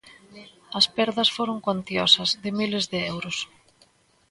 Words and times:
As 0.79 0.85
perdas 0.95 1.29
foron 1.37 1.57
cuantiosas, 1.65 2.29
de 2.43 2.49
miles 2.59 2.85
de 2.93 2.99
euros. 3.13 3.37